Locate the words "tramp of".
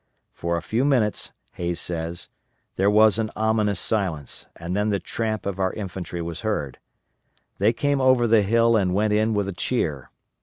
4.99-5.59